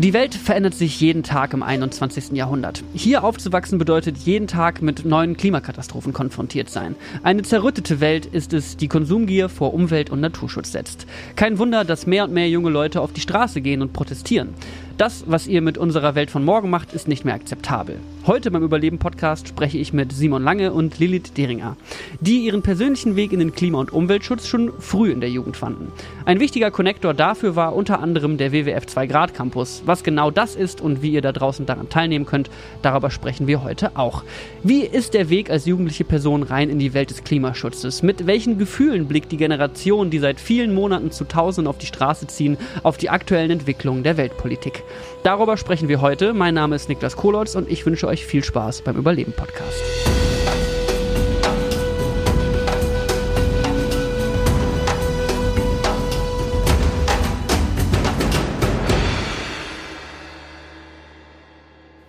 [0.00, 2.30] Die Welt verändert sich jeden Tag im 21.
[2.32, 2.84] Jahrhundert.
[2.94, 6.94] Hier aufzuwachsen bedeutet jeden Tag mit neuen Klimakatastrophen konfrontiert sein.
[7.24, 11.06] Eine zerrüttete Welt ist es, die Konsumgier vor Umwelt- und Naturschutz setzt.
[11.34, 14.54] Kein Wunder, dass mehr und mehr junge Leute auf die Straße gehen und protestieren.
[14.98, 18.00] Das, was ihr mit unserer Welt von morgen macht, ist nicht mehr akzeptabel.
[18.26, 21.76] Heute beim Überleben-Podcast spreche ich mit Simon Lange und Lilith Deringer,
[22.20, 25.92] die ihren persönlichen Weg in den Klima- und Umweltschutz schon früh in der Jugend fanden.
[26.24, 29.84] Ein wichtiger Konnektor dafür war unter anderem der WWF 2 Grad Campus.
[29.86, 32.50] Was genau das ist und wie ihr da draußen daran teilnehmen könnt,
[32.82, 34.24] darüber sprechen wir heute auch.
[34.64, 38.02] Wie ist der Weg als jugendliche Person rein in die Welt des Klimaschutzes?
[38.02, 42.26] Mit welchen Gefühlen blickt die Generation, die seit vielen Monaten zu Tausenden auf die Straße
[42.26, 44.82] ziehen, auf die aktuellen Entwicklungen der Weltpolitik?
[45.22, 46.32] Darüber sprechen wir heute.
[46.34, 49.82] Mein Name ist Niklas Kolotz und ich wünsche euch viel Spaß beim Überleben Podcast.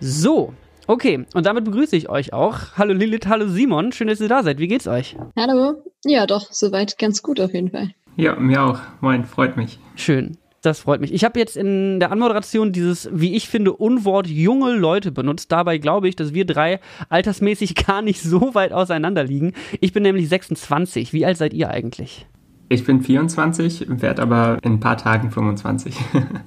[0.02, 0.54] So,
[0.86, 2.76] okay, und damit begrüße ich euch auch.
[2.76, 4.58] Hallo Lilith, hallo Simon, schön, dass ihr da seid.
[4.58, 5.16] Wie geht's euch?
[5.36, 7.90] Hallo, ja doch, soweit ganz gut auf jeden Fall.
[8.16, 8.80] Ja, mir auch.
[9.00, 9.78] Moin, freut mich.
[9.94, 10.36] Schön.
[10.62, 11.12] Das freut mich.
[11.12, 15.50] Ich habe jetzt in der Anmoderation dieses, wie ich finde, Unwort junge Leute benutzt.
[15.50, 19.54] Dabei glaube ich, dass wir drei altersmäßig gar nicht so weit auseinander liegen.
[19.80, 21.12] Ich bin nämlich 26.
[21.12, 22.26] Wie alt seid ihr eigentlich?
[22.68, 25.96] Ich bin 24, werde aber in ein paar Tagen 25.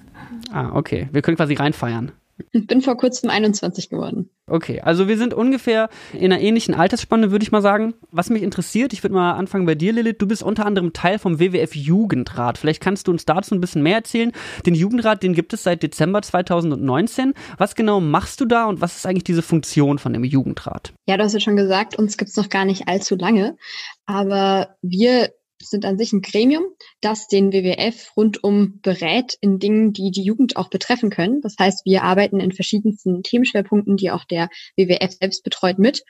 [0.51, 1.09] ah, okay.
[1.11, 2.11] Wir können quasi reinfeiern.
[2.51, 4.29] Ich bin vor kurzem 21 geworden.
[4.47, 7.93] Okay, also wir sind ungefähr in einer ähnlichen Altersspanne, würde ich mal sagen.
[8.11, 10.17] Was mich interessiert, ich würde mal anfangen bei dir, Lilith.
[10.19, 12.57] Du bist unter anderem Teil vom WWF Jugendrat.
[12.57, 14.31] Vielleicht kannst du uns dazu ein bisschen mehr erzählen.
[14.65, 17.33] Den Jugendrat, den gibt es seit Dezember 2019.
[17.57, 20.93] Was genau machst du da und was ist eigentlich diese Funktion von dem Jugendrat?
[21.07, 23.57] Ja, du hast ja schon gesagt, uns gibt es noch gar nicht allzu lange.
[24.05, 25.29] Aber wir
[25.69, 26.63] sind an sich ein Gremium,
[27.01, 31.41] das den WWF rundum berät in Dingen, die die Jugend auch betreffen können.
[31.41, 36.03] Das heißt, wir arbeiten in verschiedensten Themenschwerpunkten, die auch der WWF selbst betreut mit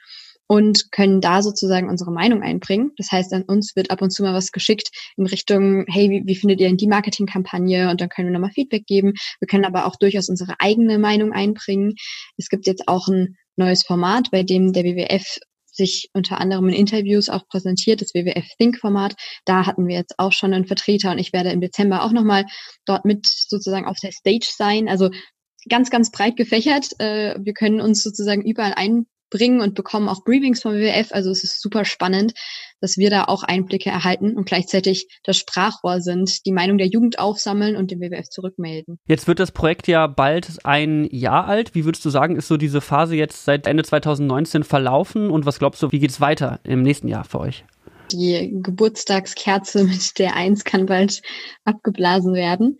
[0.47, 2.91] und können da sozusagen unsere Meinung einbringen.
[2.97, 6.23] Das heißt, an uns wird ab und zu mal was geschickt in Richtung, hey, wie,
[6.25, 7.89] wie findet ihr denn die Marketingkampagne?
[7.89, 9.13] Und dann können wir nochmal Feedback geben.
[9.39, 11.95] Wir können aber auch durchaus unsere eigene Meinung einbringen.
[12.37, 15.39] Es gibt jetzt auch ein neues Format, bei dem der WWF
[15.73, 19.15] sich unter anderem in Interviews auch präsentiert, das WWF Think-Format.
[19.45, 22.45] Da hatten wir jetzt auch schon einen Vertreter und ich werde im Dezember auch nochmal
[22.85, 24.87] dort mit sozusagen auf der Stage sein.
[24.87, 25.09] Also
[25.69, 26.99] ganz, ganz breit gefächert.
[26.99, 31.11] Äh, wir können uns sozusagen überall ein bringen und bekommen auch Briefings vom WWF.
[31.11, 32.33] Also es ist super spannend,
[32.79, 37.17] dass wir da auch Einblicke erhalten und gleichzeitig das Sprachrohr sind, die Meinung der Jugend
[37.17, 38.99] aufsammeln und dem WWF zurückmelden.
[39.07, 41.73] Jetzt wird das Projekt ja bald ein Jahr alt.
[41.73, 45.57] Wie würdest du sagen, ist so diese Phase jetzt seit Ende 2019 verlaufen und was
[45.57, 47.65] glaubst du, wie geht es weiter im nächsten Jahr für euch?
[48.11, 51.23] Die Geburtstagskerze mit der Eins kann bald
[51.65, 52.77] abgeblasen werden.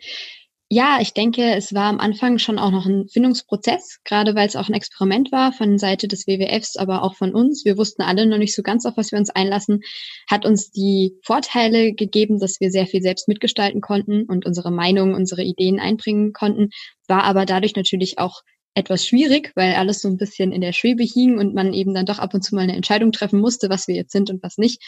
[0.76, 4.56] Ja, ich denke, es war am Anfang schon auch noch ein Findungsprozess, gerade weil es
[4.56, 7.64] auch ein Experiment war von Seite des WWFs, aber auch von uns.
[7.64, 9.82] Wir wussten alle noch nicht so ganz, auf was wir uns einlassen.
[10.28, 15.14] Hat uns die Vorteile gegeben, dass wir sehr viel selbst mitgestalten konnten und unsere Meinung,
[15.14, 16.72] unsere Ideen einbringen konnten,
[17.08, 18.42] war aber dadurch natürlich auch
[18.74, 22.08] etwas schwierig, weil alles so ein bisschen in der Schwebe hing und man eben dann
[22.08, 24.58] doch ab und zu mal eine Entscheidung treffen musste, was wir jetzt sind und was
[24.58, 24.82] nicht.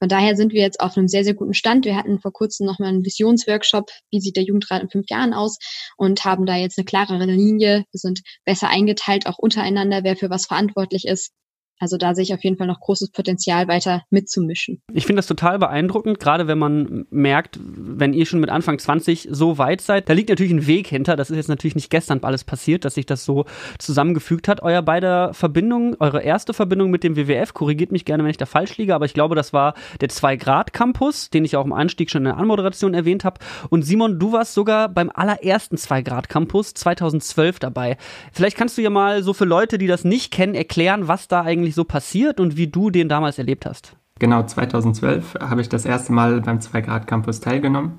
[0.00, 1.84] Von daher sind wir jetzt auf einem sehr, sehr guten Stand.
[1.84, 5.58] Wir hatten vor kurzem nochmal einen Visionsworkshop, wie sieht der Jugendrat in fünf Jahren aus
[5.98, 7.84] und haben da jetzt eine klarere Linie.
[7.92, 11.32] Wir sind besser eingeteilt, auch untereinander, wer für was verantwortlich ist.
[11.80, 14.82] Also da sehe ich auf jeden Fall noch großes Potenzial, weiter mitzumischen.
[14.92, 19.28] Ich finde das total beeindruckend, gerade wenn man merkt, wenn ihr schon mit Anfang 20
[19.30, 21.16] so weit seid, da liegt natürlich ein Weg hinter.
[21.16, 23.46] Das ist jetzt natürlich nicht gestern alles passiert, dass sich das so
[23.78, 24.62] zusammengefügt hat.
[24.62, 28.46] Euer beider Verbindung, eure erste Verbindung mit dem WWF, korrigiert mich gerne, wenn ich da
[28.46, 32.20] falsch liege, aber ich glaube, das war der 2-Grad-Campus, den ich auch im Anstieg schon
[32.20, 33.40] in der Anmoderation erwähnt habe.
[33.70, 37.96] Und Simon, du warst sogar beim allerersten 2-Grad-Campus 2012 dabei.
[38.32, 41.40] Vielleicht kannst du ja mal so für Leute, die das nicht kennen, erklären, was da
[41.42, 43.96] eigentlich eigentlich so passiert und wie du den damals erlebt hast?
[44.18, 47.92] Genau, 2012 habe ich das erste Mal beim 2 Grad Campus teilgenommen.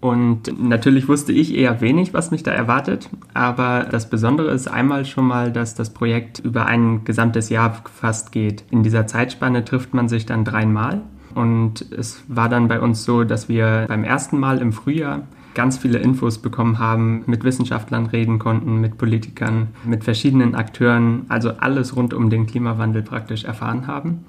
[0.00, 3.08] Und natürlich wusste ich eher wenig, was mich da erwartet.
[3.34, 8.30] Aber das Besondere ist einmal schon mal, dass das Projekt über ein gesamtes Jahr fast
[8.30, 8.64] geht.
[8.70, 11.00] In dieser Zeitspanne trifft man sich dann dreimal.
[11.34, 15.22] Und es war dann bei uns so, dass wir beim ersten Mal im Frühjahr
[15.56, 21.50] ganz viele Infos bekommen haben, mit Wissenschaftlern reden konnten, mit Politikern, mit verschiedenen Akteuren, also
[21.58, 24.26] alles rund um den Klimawandel praktisch erfahren haben.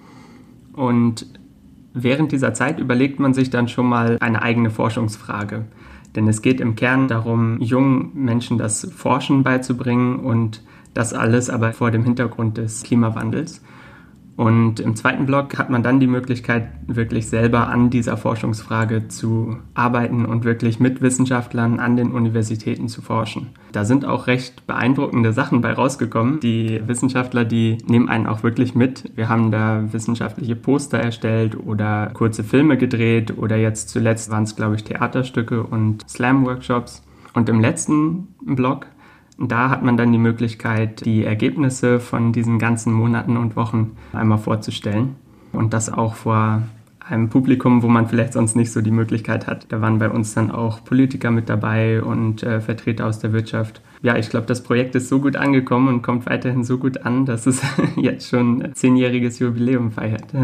[0.74, 1.28] Und
[1.94, 5.66] während dieser Zeit überlegt man sich dann schon mal eine eigene Forschungsfrage.
[6.16, 10.64] Denn es geht im Kern darum, jungen Menschen das Forschen beizubringen und
[10.94, 13.62] das alles aber vor dem Hintergrund des Klimawandels.
[14.38, 19.58] Und im zweiten Block hat man dann die Möglichkeit, wirklich selber an dieser Forschungsfrage zu
[19.74, 23.50] arbeiten und wirklich mit Wissenschaftlern an den Universitäten zu forschen.
[23.72, 26.40] Da sind auch recht beeindruckende Sachen bei rausgekommen.
[26.40, 29.12] Die Wissenschaftler, die nehmen einen auch wirklich mit.
[29.16, 34.56] Wir haben da wissenschaftliche Poster erstellt oder kurze Filme gedreht oder jetzt zuletzt waren es,
[34.56, 37.04] glaube ich, Theaterstücke und Slam-Workshops.
[37.34, 38.86] Und im letzten Block
[39.40, 44.40] da hat man dann die Möglichkeit, die Ergebnisse von diesen ganzen Monaten und Wochen einmal
[44.40, 45.16] vorzustellen.
[45.54, 46.64] Und das auch vor
[47.10, 49.66] einem Publikum, wo man vielleicht sonst nicht so die Möglichkeit hat.
[49.70, 53.82] Da waren bei uns dann auch Politiker mit dabei und äh, Vertreter aus der Wirtschaft
[54.04, 57.26] ja, ich glaube, das Projekt ist so gut angekommen und kommt weiterhin so gut an,
[57.26, 57.62] dass es
[57.96, 60.26] jetzt schon zehnjähriges Jubiläum feiert.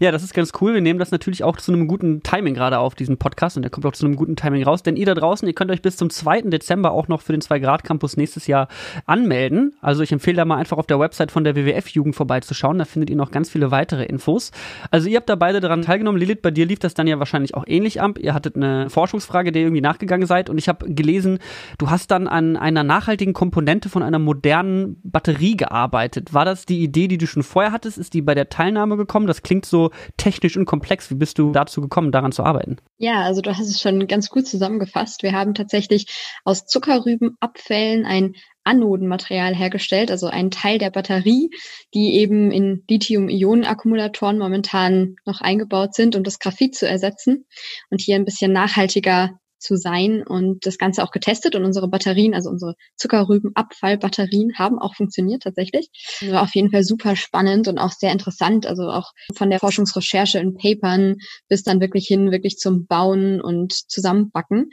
[0.00, 0.74] Ja, das ist ganz cool.
[0.74, 3.56] Wir nehmen das natürlich auch zu einem guten Timing gerade auf, diesen Podcast.
[3.56, 4.82] Und der kommt auch zu einem guten Timing raus.
[4.82, 6.42] Denn ihr da draußen, ihr könnt euch bis zum 2.
[6.42, 8.68] Dezember auch noch für den 2-Grad-Campus nächstes Jahr
[9.06, 9.74] anmelden.
[9.80, 12.78] Also ich empfehle da mal einfach auf der Website von der WWF-Jugend vorbeizuschauen.
[12.78, 14.50] Da findet ihr noch ganz viele weitere Infos.
[14.90, 15.93] Also ihr habt da beide daran teilgenommen.
[16.02, 18.18] Lilith, bei dir lief das dann ja wahrscheinlich auch ähnlich ab.
[18.18, 20.50] Ihr hattet eine Forschungsfrage, der ihr irgendwie nachgegangen seid.
[20.50, 21.38] Und ich habe gelesen,
[21.78, 26.34] du hast dann an einer nachhaltigen Komponente von einer modernen Batterie gearbeitet.
[26.34, 27.98] War das die Idee, die du schon vorher hattest?
[27.98, 29.26] Ist die bei der Teilnahme gekommen?
[29.26, 31.10] Das klingt so technisch und komplex.
[31.10, 32.76] Wie bist du dazu gekommen, daran zu arbeiten?
[32.98, 35.22] Ja, also du hast es schon ganz gut zusammengefasst.
[35.22, 36.06] Wir haben tatsächlich
[36.44, 41.50] aus Zuckerrübenabfällen ein Anodenmaterial hergestellt, also ein Teil der Batterie,
[41.94, 47.46] die eben in Lithium-Ionen-Akkumulatoren momentan noch eingebaut sind, um das Graphit zu ersetzen
[47.90, 52.34] und hier ein bisschen nachhaltiger zu sein und das Ganze auch getestet und unsere Batterien,
[52.34, 55.88] also unsere Zuckerrübenabfallbatterien haben auch funktioniert tatsächlich.
[56.20, 60.38] War auf jeden Fall super spannend und auch sehr interessant, also auch von der Forschungsrecherche
[60.38, 61.16] in Papern
[61.48, 64.70] bis dann wirklich hin, wirklich zum Bauen und Zusammenbacken.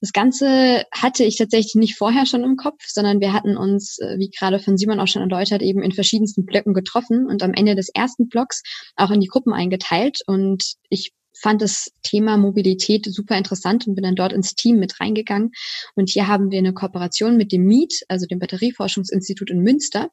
[0.00, 4.16] Das Ganze hatte ich tatsächlich nicht vorher schon im Kopf, sondern wir hatten uns, äh,
[4.18, 7.74] wie gerade von Simon auch schon erläutert, eben in verschiedensten Blöcken getroffen und am Ende
[7.74, 8.62] des ersten Blocks
[8.96, 10.20] auch in die Gruppen eingeteilt.
[10.26, 15.00] Und ich fand das Thema Mobilität super interessant und bin dann dort ins Team mit
[15.00, 15.50] reingegangen.
[15.94, 20.10] Und hier haben wir eine Kooperation mit dem MIET, also dem Batterieforschungsinstitut in Münster.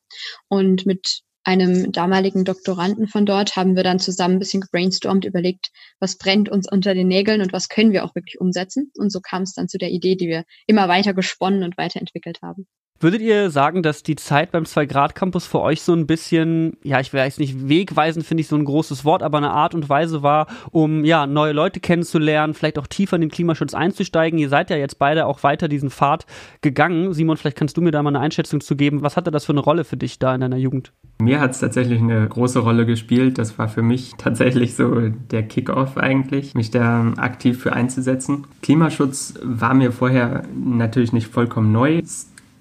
[0.48, 5.70] Und mit einem damaligen Doktoranden von dort haben wir dann zusammen ein bisschen gebrainstormt, überlegt,
[6.00, 8.92] was brennt uns unter den Nägeln und was können wir auch wirklich umsetzen.
[8.98, 12.40] Und so kam es dann zu der Idee, die wir immer weiter gesponnen und weiterentwickelt
[12.42, 12.68] haben.
[13.02, 17.14] Würdet ihr sagen, dass die Zeit beim 2-Grad-Campus für euch so ein bisschen, ja, ich
[17.14, 20.48] weiß nicht, wegweisend finde ich so ein großes Wort, aber eine Art und Weise war,
[20.72, 24.40] um ja, neue Leute kennenzulernen, vielleicht auch tiefer in den Klimaschutz einzusteigen?
[24.40, 26.26] Ihr seid ja jetzt beide auch weiter diesen Pfad
[26.62, 27.14] gegangen.
[27.14, 29.02] Simon, vielleicht kannst du mir da mal eine Einschätzung zu geben.
[29.02, 30.94] Was hatte das für eine Rolle für dich da in deiner Jugend?
[31.20, 33.38] Mir hat es tatsächlich eine große Rolle gespielt.
[33.38, 38.48] Das war für mich tatsächlich so der Kickoff eigentlich, mich da aktiv für einzusetzen.
[38.62, 42.02] Klimaschutz war mir vorher natürlich nicht vollkommen neu.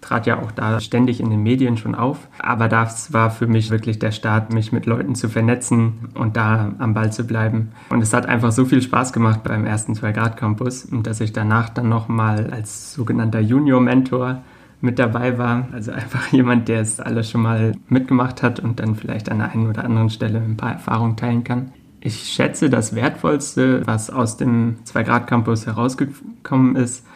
[0.04, 2.28] Trat ja auch da ständig in den Medien schon auf.
[2.38, 6.72] Aber das war für mich wirklich der Start, mich mit Leuten zu vernetzen und da
[6.78, 7.72] am Ball zu bleiben.
[7.88, 11.88] Und es hat einfach so viel Spaß gemacht beim ersten 2-Grad-Campus, dass ich danach dann
[11.88, 14.42] nochmal als sogenannter Junior-Mentor
[14.82, 15.68] mit dabei war.
[15.72, 19.52] Also einfach jemand, der es alles schon mal mitgemacht hat und dann vielleicht an der
[19.52, 21.72] einen oder anderen Stelle ein paar Erfahrungen teilen kann.
[22.00, 27.06] Ich schätze, das Wertvollste, was aus dem 2-Grad-Campus herausgekommen ist,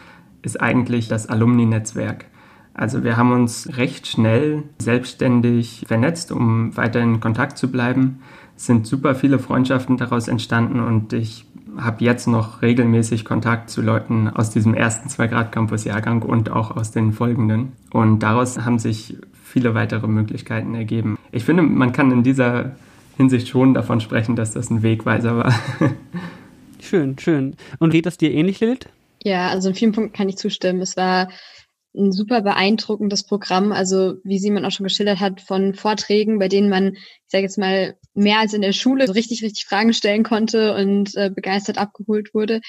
[0.41, 2.25] ist eigentlich das Alumni-Netzwerk.
[2.79, 8.21] Also wir haben uns recht schnell selbstständig vernetzt, um weiter in Kontakt zu bleiben.
[8.55, 11.45] Es sind super viele Freundschaften daraus entstanden und ich
[11.75, 17.11] habe jetzt noch regelmäßig Kontakt zu Leuten aus diesem ersten 2-Grad-Campus-Jahrgang und auch aus den
[17.11, 17.73] folgenden.
[17.91, 21.17] Und daraus haben sich viele weitere Möglichkeiten ergeben.
[21.33, 22.77] Ich finde, man kann in dieser
[23.17, 25.53] Hinsicht schon davon sprechen, dass das ein Wegweiser war.
[26.79, 27.57] schön, schön.
[27.79, 28.87] Und geht das dir ähnlich, Lilith?
[29.21, 30.79] Ja, also in vielen Punkten kann ich zustimmen.
[30.79, 31.27] Es war
[31.95, 33.71] ein super beeindruckendes Programm.
[33.71, 37.57] Also wie Simon auch schon geschildert hat, von Vorträgen, bei denen man, ich sage jetzt
[37.57, 41.77] mal, mehr als in der Schule so richtig, richtig Fragen stellen konnte und äh, begeistert
[41.77, 42.61] abgeholt wurde,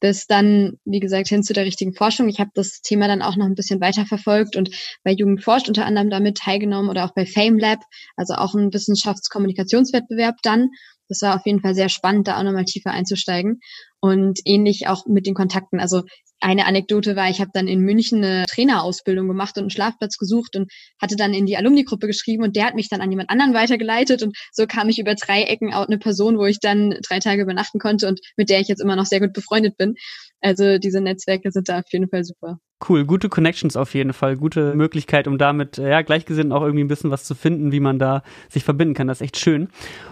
[0.00, 2.28] bis dann, wie gesagt, hin zu der richtigen Forschung.
[2.28, 4.70] Ich habe das Thema dann auch noch ein bisschen weiter verfolgt und
[5.04, 7.80] bei Jugend forscht unter anderem damit teilgenommen oder auch bei FameLab,
[8.16, 10.70] also auch ein Wissenschaftskommunikationswettbewerb dann.
[11.08, 13.60] Das war auf jeden Fall sehr spannend, da auch nochmal tiefer einzusteigen.
[14.00, 15.78] Und ähnlich auch mit den Kontakten.
[15.78, 16.02] Also
[16.42, 20.56] eine Anekdote war, ich habe dann in München eine Trainerausbildung gemacht und einen Schlafplatz gesucht
[20.56, 20.70] und
[21.00, 24.22] hatte dann in die Alumni-Gruppe geschrieben und der hat mich dann an jemand anderen weitergeleitet
[24.22, 27.42] und so kam ich über drei Ecken out eine Person, wo ich dann drei Tage
[27.42, 29.94] übernachten konnte und mit der ich jetzt immer noch sehr gut befreundet bin.
[30.42, 32.58] Also diese Netzwerke sind da auf jeden Fall super.
[32.88, 36.82] Cool, gute Connections auf jeden Fall, gute Möglichkeit, um damit äh, ja Gleichgesinnten auch irgendwie
[36.82, 39.06] ein bisschen was zu finden, wie man da sich verbinden kann.
[39.06, 39.68] Das ist echt schön.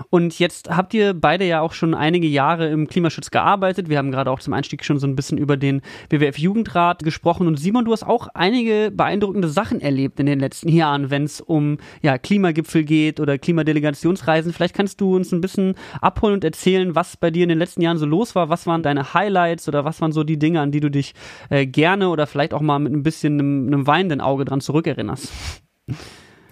[0.09, 3.89] Und jetzt habt ihr beide ja auch schon einige Jahre im Klimaschutz gearbeitet.
[3.89, 7.49] Wir haben gerade auch zum Einstieg schon so ein bisschen über den WWF Jugendrat gesprochen.
[7.49, 11.41] Und Simon, du hast auch einige beeindruckende Sachen erlebt in den letzten Jahren, wenn es
[11.41, 14.53] um ja, Klimagipfel geht oder Klimadelegationsreisen.
[14.53, 17.83] Vielleicht kannst du uns ein bisschen abholen und erzählen, was bei dir in den letzten
[17.83, 18.49] Jahren so los war.
[18.49, 21.15] Was waren deine Highlights oder was waren so die Dinge, an die du dich
[21.49, 24.61] äh, gerne oder vielleicht auch auch mal mit ein bisschen einem, einem weinenden Auge dran
[24.61, 25.33] zurückerinnerst.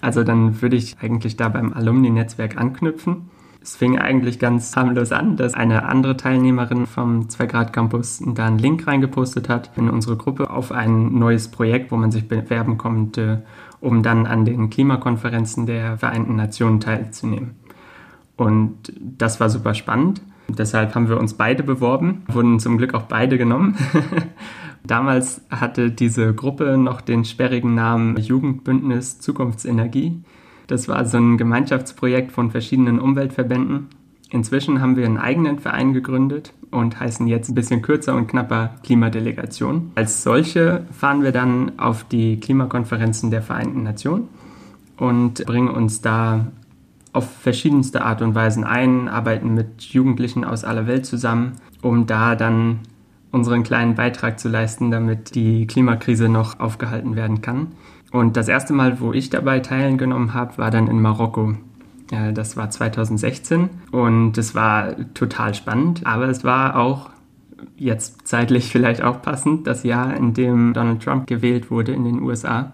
[0.00, 3.30] Also dann würde ich eigentlich da beim Alumni-Netzwerk anknüpfen.
[3.60, 8.46] Es fing eigentlich ganz harmlos an, dass eine andere Teilnehmerin vom 2 Grad Campus da
[8.46, 12.78] einen Link reingepostet hat in unsere Gruppe auf ein neues Projekt, wo man sich bewerben
[12.78, 13.42] konnte,
[13.80, 17.56] um dann an den Klimakonferenzen der Vereinten Nationen teilzunehmen.
[18.36, 20.22] Und das war super spannend.
[20.48, 23.76] Deshalb haben wir uns beide beworben, wurden zum Glück auch beide genommen.
[24.84, 30.22] Damals hatte diese Gruppe noch den sperrigen Namen Jugendbündnis Zukunftsenergie.
[30.66, 33.88] Das war so ein Gemeinschaftsprojekt von verschiedenen Umweltverbänden.
[34.30, 38.74] Inzwischen haben wir einen eigenen Verein gegründet und heißen jetzt ein bisschen kürzer und knapper
[38.82, 39.92] Klimadelegation.
[39.94, 44.28] Als solche fahren wir dann auf die Klimakonferenzen der Vereinten Nationen
[44.98, 46.46] und bringen uns da
[47.12, 52.34] auf verschiedenste Art und Weisen ein, arbeiten mit Jugendlichen aus aller Welt zusammen, um da
[52.36, 52.80] dann
[53.30, 57.68] unseren kleinen Beitrag zu leisten, damit die Klimakrise noch aufgehalten werden kann.
[58.10, 61.54] Und das erste Mal, wo ich dabei teilgenommen habe, war dann in Marokko.
[62.32, 67.10] Das war 2016 und es war total spannend, aber es war auch
[67.76, 72.22] jetzt zeitlich vielleicht auch passend, das Jahr, in dem Donald Trump gewählt wurde in den
[72.22, 72.72] USA.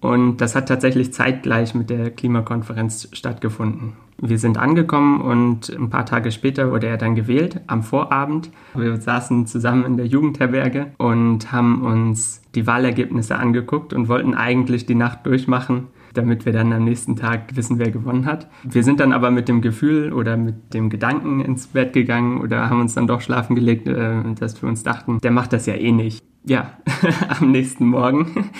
[0.00, 3.94] Und das hat tatsächlich zeitgleich mit der Klimakonferenz stattgefunden.
[4.18, 8.50] Wir sind angekommen und ein paar Tage später wurde er dann gewählt, am Vorabend.
[8.74, 14.86] Wir saßen zusammen in der Jugendherberge und haben uns die Wahlergebnisse angeguckt und wollten eigentlich
[14.86, 18.48] die Nacht durchmachen, damit wir dann am nächsten Tag wissen, wer gewonnen hat.
[18.64, 22.70] Wir sind dann aber mit dem Gefühl oder mit dem Gedanken ins Bett gegangen oder
[22.70, 25.74] haben uns dann doch schlafen gelegt, äh, dass wir uns dachten, der macht das ja
[25.74, 26.24] eh nicht.
[26.44, 26.70] Ja,
[27.40, 28.50] am nächsten Morgen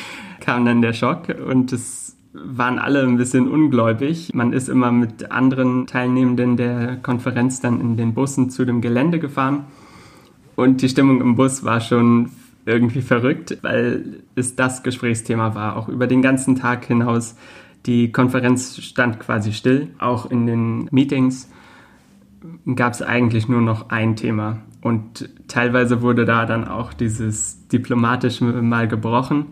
[0.46, 4.32] kam dann der Schock und es waren alle ein bisschen ungläubig.
[4.32, 9.18] Man ist immer mit anderen Teilnehmenden der Konferenz dann in den Bussen zu dem Gelände
[9.18, 9.64] gefahren.
[10.54, 12.30] Und die Stimmung im Bus war schon
[12.64, 17.36] irgendwie verrückt, weil es das Gesprächsthema war, auch über den ganzen Tag hinaus.
[17.86, 19.88] Die Konferenz stand quasi still.
[19.98, 21.50] Auch in den Meetings
[22.76, 24.60] gab es eigentlich nur noch ein Thema.
[24.80, 29.46] Und teilweise wurde da dann auch dieses diplomatische mal gebrochen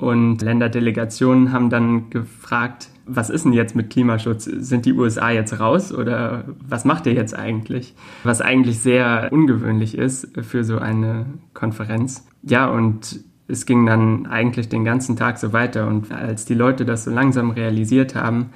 [0.00, 4.44] und Länderdelegationen haben dann gefragt, was ist denn jetzt mit Klimaschutz?
[4.44, 7.94] Sind die USA jetzt raus oder was macht ihr jetzt eigentlich?
[8.22, 12.26] Was eigentlich sehr ungewöhnlich ist für so eine Konferenz.
[12.42, 15.88] Ja, und es ging dann eigentlich den ganzen Tag so weiter.
[15.88, 18.50] Und als die Leute das so langsam realisiert haben,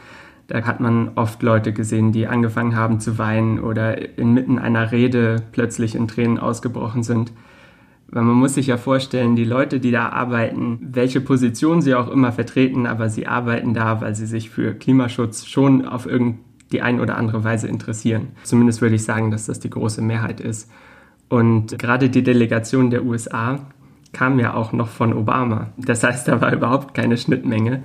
[0.47, 5.43] da hat man oft Leute gesehen, die angefangen haben zu weinen oder inmitten einer Rede
[5.53, 7.33] plötzlich in Tränen ausgebrochen sind.
[8.09, 12.09] Weil man muss sich ja vorstellen, die Leute, die da arbeiten, welche Position sie auch
[12.09, 16.07] immer vertreten, aber sie arbeiten da, weil sie sich für Klimaschutz schon auf
[16.71, 18.29] die eine oder andere Weise interessieren.
[18.43, 20.71] Zumindest würde ich sagen, dass das die große Mehrheit ist.
[21.29, 23.61] Und gerade die Delegation der USA
[24.13, 25.73] kam ja auch noch von Obama.
[25.77, 27.83] Das heißt, da war überhaupt keine Schnittmenge.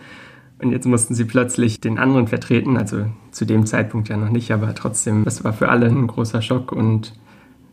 [0.62, 4.52] Und jetzt mussten sie plötzlich den anderen vertreten, also zu dem Zeitpunkt ja noch nicht,
[4.52, 7.14] aber trotzdem, das war für alle ein großer Schock und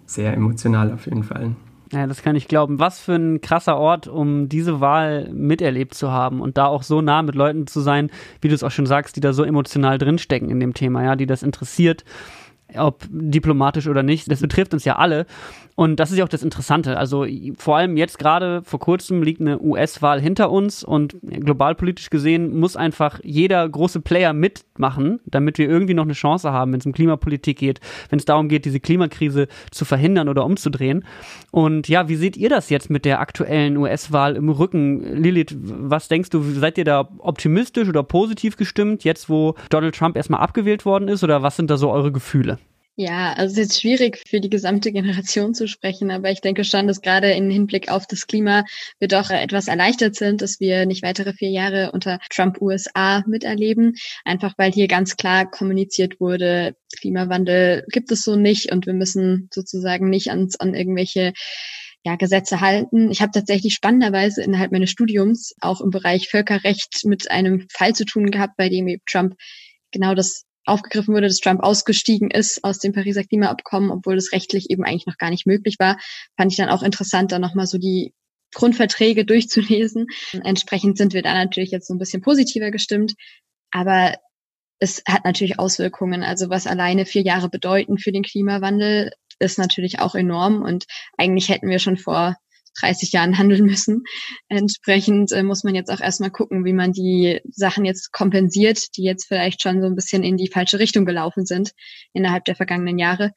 [0.07, 1.57] sehr emotional auf jeden Fall.
[1.93, 2.81] Ja, das kann ich glauben.
[2.81, 7.01] Was für ein krasser Ort, um diese Wahl miterlebt zu haben und da auch so
[7.01, 9.99] nah mit Leuten zu sein, wie du es auch schon sagst, die da so emotional
[9.99, 12.05] drinstecken in dem Thema, ja, die das interessiert
[12.75, 15.27] ob diplomatisch oder nicht, das betrifft uns ja alle.
[15.77, 16.97] Und das ist ja auch das Interessante.
[16.97, 17.27] Also
[17.59, 22.77] vor allem jetzt gerade vor kurzem liegt eine US-Wahl hinter uns und globalpolitisch gesehen muss
[22.77, 26.93] einfach jeder große Player mitmachen, damit wir irgendwie noch eine Chance haben, wenn es um
[26.93, 31.05] Klimapolitik geht, wenn es darum geht, diese Klimakrise zu verhindern oder umzudrehen.
[31.51, 35.23] Und ja, wie seht ihr das jetzt mit der aktuellen US-Wahl im Rücken?
[35.23, 40.17] Lilith, was denkst du, seid ihr da optimistisch oder positiv gestimmt, jetzt wo Donald Trump
[40.17, 42.59] erstmal abgewählt worden ist oder was sind da so eure Gefühle?
[42.99, 46.65] Ja, also es ist jetzt schwierig für die gesamte Generation zu sprechen, aber ich denke
[46.65, 48.65] schon, dass gerade im Hinblick auf das Klima
[48.99, 53.97] wir doch etwas erleichtert sind, dass wir nicht weitere vier Jahre unter Trump USA miterleben,
[54.25, 59.51] einfach weil hier ganz klar kommuniziert wurde, Klimawandel gibt es so nicht und wir müssen
[59.53, 61.35] sozusagen nicht ans, an irgendwelche
[62.03, 63.11] ja, Gesetze halten.
[63.11, 68.07] Ich habe tatsächlich spannenderweise innerhalb meines Studiums auch im Bereich Völkerrecht mit einem Fall zu
[68.07, 69.35] tun gehabt, bei dem Trump
[69.91, 74.71] genau das aufgegriffen wurde, dass Trump ausgestiegen ist aus dem Pariser Klimaabkommen, obwohl das rechtlich
[74.71, 75.99] eben eigentlich noch gar nicht möglich war,
[76.37, 78.13] fand ich dann auch interessant, da nochmal so die
[78.55, 80.07] Grundverträge durchzulesen.
[80.45, 83.15] Entsprechend sind wir da natürlich jetzt so ein bisschen positiver gestimmt.
[83.71, 84.15] Aber
[84.79, 86.23] es hat natürlich Auswirkungen.
[86.23, 90.63] Also was alleine vier Jahre bedeuten für den Klimawandel, ist natürlich auch enorm.
[90.63, 90.87] Und
[91.19, 92.37] eigentlich hätten wir schon vor
[92.81, 94.05] 30 Jahren handeln müssen.
[94.49, 99.03] Entsprechend äh, muss man jetzt auch erstmal gucken, wie man die Sachen jetzt kompensiert, die
[99.03, 101.73] jetzt vielleicht schon so ein bisschen in die falsche Richtung gelaufen sind
[102.13, 103.33] innerhalb der vergangenen Jahre.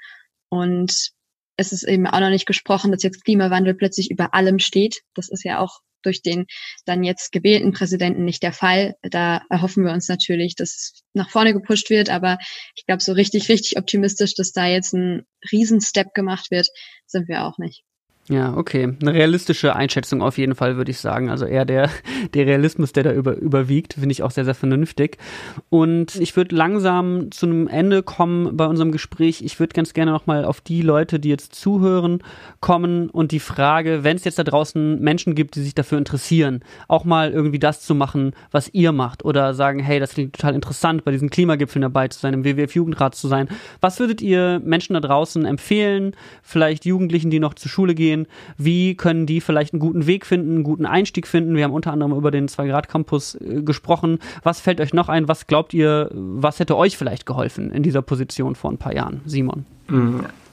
[0.50, 1.12] Und
[1.58, 5.01] es ist eben auch noch nicht gesprochen, dass jetzt Klimawandel plötzlich über allem steht.
[5.13, 6.46] Das ist ja auch durch den
[6.86, 8.96] dann jetzt gewählten Präsidenten nicht der Fall.
[9.01, 12.10] Da erhoffen wir uns natürlich, dass es nach vorne gepusht wird.
[12.10, 12.38] Aber
[12.75, 16.67] ich glaube, so richtig, richtig optimistisch, dass da jetzt ein Riesenstep gemacht wird,
[17.05, 17.84] sind wir auch nicht.
[18.32, 18.96] Ja, okay.
[19.02, 21.32] Eine realistische Einschätzung auf jeden Fall, würde ich sagen.
[21.32, 21.90] Also eher der,
[22.36, 25.18] der Realismus, der da über, überwiegt, finde ich auch sehr, sehr vernünftig.
[25.70, 29.42] Und ich würde langsam zu einem Ende kommen bei unserem Gespräch.
[29.42, 32.22] Ich würde ganz gerne nochmal auf die Leute, die jetzt zuhören,
[32.60, 36.60] kommen und die Frage, wenn es jetzt da draußen Menschen gibt, die sich dafür interessieren,
[36.88, 40.54] auch mal irgendwie das zu machen, was ihr macht oder sagen, hey, das klingt total
[40.54, 43.50] interessant, bei diesen Klimagipfeln dabei zu sein, im WWF-Jugendrat zu sein.
[43.82, 46.16] Was würdet ihr Menschen da draußen empfehlen?
[46.44, 48.19] Vielleicht Jugendlichen, die noch zur Schule gehen?
[48.20, 51.56] Gehen, wie können die vielleicht einen guten Weg finden, einen guten Einstieg finden.
[51.56, 54.20] Wir haben unter anderem über den 2-Grad-Campus äh, gesprochen.
[54.44, 55.28] Was fällt euch noch ein?
[55.28, 59.22] Was glaubt ihr, was hätte euch vielleicht geholfen in dieser Position vor ein paar Jahren?
[59.26, 59.66] Simon.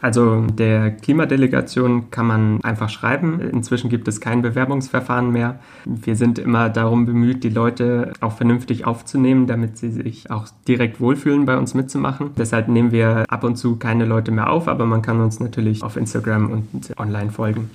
[0.03, 3.41] Also der Klimadelegation kann man einfach schreiben.
[3.41, 5.59] Inzwischen gibt es kein Bewerbungsverfahren mehr.
[5.85, 11.01] Wir sind immer darum bemüht, die Leute auch vernünftig aufzunehmen, damit sie sich auch direkt
[11.01, 12.31] wohlfühlen, bei uns mitzumachen.
[12.37, 15.83] Deshalb nehmen wir ab und zu keine Leute mehr auf, aber man kann uns natürlich
[15.83, 17.71] auf Instagram und online folgen.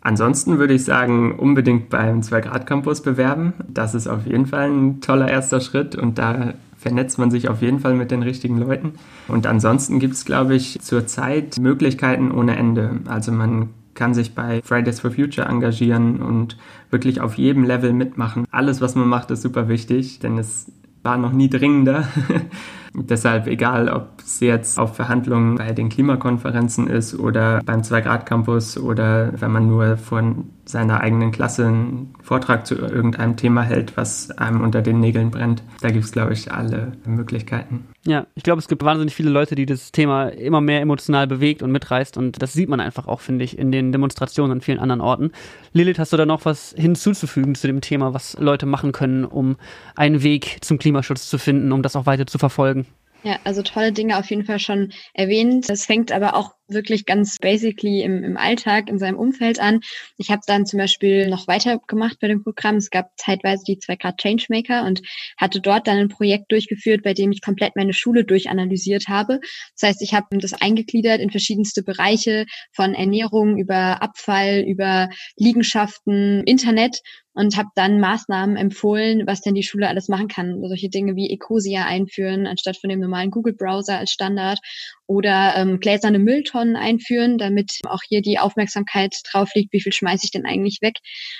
[0.00, 3.52] Ansonsten würde ich sagen, unbedingt beim 2-Grad-Campus bewerben.
[3.68, 7.60] Das ist auf jeden Fall ein toller erster Schritt und da vernetzt man sich auf
[7.60, 8.92] jeden Fall mit den richtigen Leuten.
[9.26, 13.00] Und ansonsten gibt es, glaube ich, zurzeit Möglichkeiten ohne Ende.
[13.06, 16.56] Also man kann sich bei Fridays for Future engagieren und
[16.90, 18.46] wirklich auf jedem Level mitmachen.
[18.50, 20.70] Alles, was man macht, ist super wichtig, denn es
[21.02, 22.06] war noch nie dringender.
[22.94, 29.32] Deshalb, egal ob es jetzt auf Verhandlungen bei den Klimakonferenzen ist oder beim Zwei-Grad-Campus oder
[29.40, 34.60] wenn man nur von seiner eigenen Klasse einen Vortrag zu irgendeinem Thema hält, was einem
[34.60, 35.62] unter den Nägeln brennt.
[35.80, 37.86] Da gibt es, glaube ich, alle Möglichkeiten.
[38.04, 41.62] Ja, ich glaube, es gibt wahnsinnig viele Leute, die das Thema immer mehr emotional bewegt
[41.62, 44.78] und mitreißt und das sieht man einfach auch, finde ich, in den Demonstrationen an vielen
[44.78, 45.32] anderen Orten.
[45.72, 49.56] Lilith, hast du da noch was hinzuzufügen zu dem Thema, was Leute machen können, um
[49.96, 52.86] einen Weg zum Klimaschutz zu finden, um das auch weiter zu verfolgen?
[53.28, 55.68] Ja, also tolle Dinge auf jeden Fall schon erwähnt.
[55.68, 59.80] Das fängt aber auch wirklich ganz basically im, im Alltag, in seinem Umfeld an.
[60.16, 62.76] Ich habe dann zum Beispiel noch weitergemacht bei dem Programm.
[62.76, 65.02] Es gab zeitweise die 2 Grad Changemaker und
[65.36, 69.40] hatte dort dann ein Projekt durchgeführt, bei dem ich komplett meine Schule durchanalysiert habe.
[69.78, 76.44] Das heißt, ich habe das eingegliedert in verschiedenste Bereiche von Ernährung über Abfall, über Liegenschaften,
[76.44, 77.02] Internet
[77.38, 80.60] und habe dann Maßnahmen empfohlen, was denn die Schule alles machen kann.
[80.66, 84.58] Solche Dinge wie Ecosia einführen, anstatt von dem normalen Google-Browser als Standard
[85.06, 90.24] oder ähm, gläserne Mülltonnen einführen, damit auch hier die Aufmerksamkeit drauf liegt, wie viel schmeiße
[90.24, 90.94] ich denn eigentlich weg,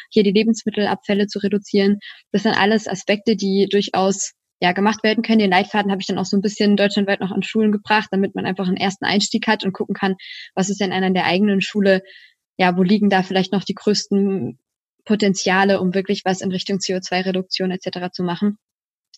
[0.08, 1.98] hier die Lebensmittelabfälle zu reduzieren.
[2.30, 5.40] Das sind alles Aspekte, die durchaus ja, gemacht werden können.
[5.40, 8.36] Den Leitfaden habe ich dann auch so ein bisschen deutschlandweit noch an Schulen gebracht, damit
[8.36, 10.14] man einfach einen ersten Einstieg hat und gucken kann,
[10.54, 12.02] was ist denn an der eigenen Schule,
[12.56, 14.60] ja, wo liegen da vielleicht noch die größten
[15.08, 18.12] Potenziale, um wirklich was in Richtung CO2-Reduktion etc.
[18.12, 18.58] zu machen.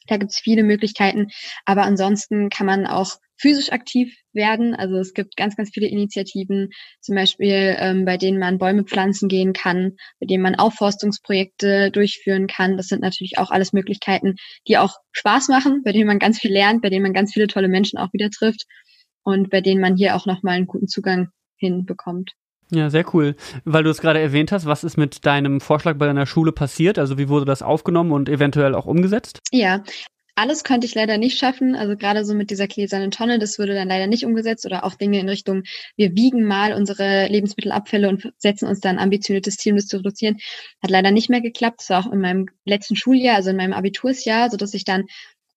[0.06, 1.26] Da gibt es viele Möglichkeiten,
[1.66, 4.74] aber ansonsten kann man auch physisch aktiv werden.
[4.74, 9.28] Also es gibt ganz, ganz viele Initiativen, zum Beispiel ähm, bei denen man Bäume pflanzen
[9.28, 12.76] gehen kann, bei denen man Aufforstungsprojekte durchführen kann.
[12.76, 14.36] Das sind natürlich auch alles Möglichkeiten,
[14.68, 17.48] die auch Spaß machen, bei denen man ganz viel lernt, bei denen man ganz viele
[17.48, 18.64] tolle Menschen auch wieder trifft
[19.24, 22.32] und bei denen man hier auch nochmal einen guten Zugang hinbekommt.
[22.70, 23.34] Ja, sehr cool.
[23.64, 26.98] Weil du es gerade erwähnt hast, was ist mit deinem Vorschlag bei deiner Schule passiert?
[26.98, 29.40] Also wie wurde das aufgenommen und eventuell auch umgesetzt?
[29.50, 29.82] Ja,
[30.36, 31.74] alles könnte ich leider nicht schaffen.
[31.74, 34.94] Also gerade so mit dieser gläsernen Tonne, das würde dann leider nicht umgesetzt oder auch
[34.94, 35.64] Dinge in Richtung,
[35.96, 40.38] wir wiegen mal unsere Lebensmittelabfälle und setzen uns dann ambitioniertes Ziel, das zu reduzieren.
[40.82, 41.80] Hat leider nicht mehr geklappt.
[41.80, 45.04] Das war auch in meinem letzten Schuljahr, also in meinem Abitursjahr, so dass ich dann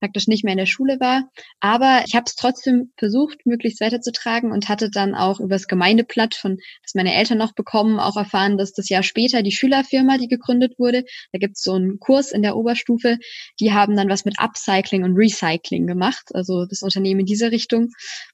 [0.03, 1.29] praktisch nicht mehr in der Schule war.
[1.61, 6.57] Aber ich habe es trotzdem versucht, möglichst weiterzutragen und hatte dann auch übers Gemeindeblatt, von
[6.81, 10.77] das meine Eltern noch bekommen, auch erfahren, dass das Jahr später die Schülerfirma, die gegründet
[10.77, 13.17] wurde, da gibt es so einen Kurs in der Oberstufe,
[13.61, 17.87] die haben dann was mit Upcycling und Recycling gemacht, also das Unternehmen in dieser Richtung,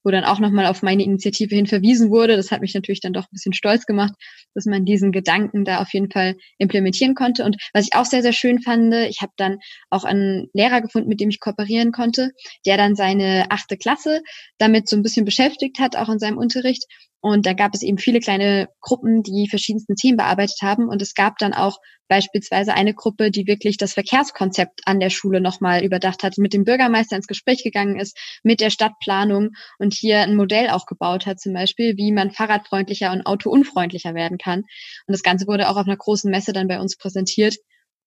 [0.04, 2.36] wo dann auch nochmal auf meine Initiative hin verwiesen wurde.
[2.36, 4.14] Das hat mich natürlich dann doch ein bisschen stolz gemacht,
[4.56, 7.44] dass man diesen Gedanken da auf jeden Fall implementieren konnte.
[7.44, 9.60] Und was ich auch sehr, sehr schön fand, ich habe dann
[9.92, 12.32] auch einen Lehrer gefunden, mit dem ich operieren konnte,
[12.66, 14.22] der dann seine achte Klasse
[14.58, 16.86] damit so ein bisschen beschäftigt hat, auch in seinem Unterricht.
[17.22, 20.88] Und da gab es eben viele kleine Gruppen, die verschiedensten Themen bearbeitet haben.
[20.88, 25.42] Und es gab dann auch beispielsweise eine Gruppe, die wirklich das Verkehrskonzept an der Schule
[25.42, 30.22] nochmal überdacht hat, mit dem Bürgermeister ins Gespräch gegangen ist, mit der Stadtplanung und hier
[30.22, 34.60] ein Modell aufgebaut hat, zum Beispiel, wie man fahrradfreundlicher und autounfreundlicher werden kann.
[34.60, 37.58] Und das Ganze wurde auch auf einer großen Messe dann bei uns präsentiert.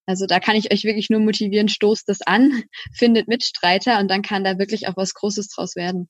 [0.07, 2.63] Also da kann ich euch wirklich nur motivieren, stoßt es an,
[2.95, 6.09] findet Mitstreiter und dann kann da wirklich auch was Großes draus werden.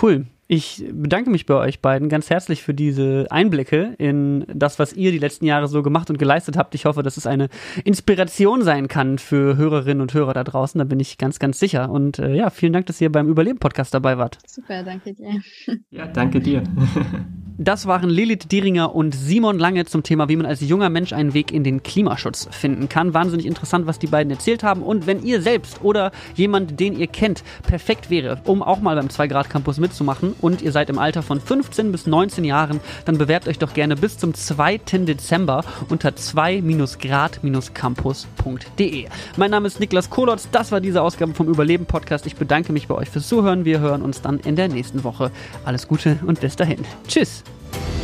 [0.00, 0.26] Cool.
[0.52, 5.12] Ich bedanke mich bei euch beiden ganz herzlich für diese Einblicke in das, was ihr
[5.12, 6.74] die letzten Jahre so gemacht und geleistet habt.
[6.74, 7.48] Ich hoffe, dass es eine
[7.84, 10.76] Inspiration sein kann für Hörerinnen und Hörer da draußen.
[10.80, 11.88] Da bin ich ganz, ganz sicher.
[11.88, 14.38] Und äh, ja, vielen Dank, dass ihr beim Überleben-Podcast dabei wart.
[14.44, 15.40] Super, danke dir.
[15.90, 16.64] Ja, danke dir.
[17.62, 21.34] Das waren Lilith Dieringer und Simon Lange zum Thema, wie man als junger Mensch einen
[21.34, 23.12] Weg in den Klimaschutz finden kann.
[23.12, 24.82] Wahnsinnig interessant, was die beiden erzählt haben.
[24.82, 29.10] Und wenn ihr selbst oder jemand, den ihr kennt, perfekt wäre, um auch mal beim
[29.10, 33.18] 2 Grad Campus mitzumachen und ihr seid im Alter von 15 bis 19 Jahren, dann
[33.18, 34.78] bewerbt euch doch gerne bis zum 2.
[34.78, 39.06] Dezember unter 2-grad-campus.de.
[39.36, 40.48] Mein Name ist Niklas Kolotz.
[40.50, 42.24] Das war diese Ausgabe vom Überleben Podcast.
[42.24, 43.66] Ich bedanke mich bei euch fürs Zuhören.
[43.66, 45.30] Wir hören uns dann in der nächsten Woche.
[45.66, 46.86] Alles Gute und bis dahin.
[47.06, 47.44] Tschüss.
[47.50, 47.99] you